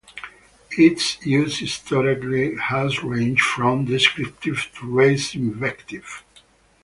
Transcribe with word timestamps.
Its 0.79 1.23
use 1.23 1.59
historically 1.59 2.55
has 2.55 3.03
ranged 3.03 3.43
from 3.43 3.85
descriptive 3.85 4.67
to 4.73 4.87
race 4.87 5.35
invective. 5.35 6.23